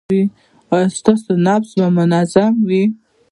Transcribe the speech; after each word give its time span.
ایا 0.73 0.87
ستاسو 0.97 1.31
نبض 1.45 1.69
به 1.79 1.87
منظم 1.97 2.51
وي؟ 2.69 2.83